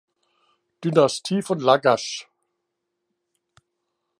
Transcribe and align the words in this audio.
Dynastie 0.83 1.43
von 1.43 1.59
Lagasch. 1.59 2.27